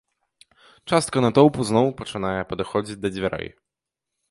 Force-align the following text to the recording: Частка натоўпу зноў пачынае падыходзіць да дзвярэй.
Частка 0.89 1.17
натоўпу 1.25 1.67
зноў 1.71 1.87
пачынае 2.01 2.41
падыходзіць 2.55 3.01
да 3.05 3.09
дзвярэй. 3.17 3.49